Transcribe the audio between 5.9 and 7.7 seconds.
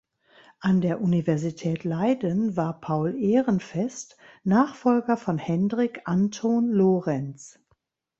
Antoon Lorentz.